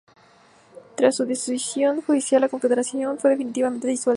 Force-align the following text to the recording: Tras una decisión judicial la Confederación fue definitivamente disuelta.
Tras 0.97 1.19
una 1.19 1.27
decisión 1.29 2.01
judicial 2.01 2.41
la 2.41 2.49
Confederación 2.49 3.19
fue 3.19 3.29
definitivamente 3.29 3.87
disuelta. 3.87 4.09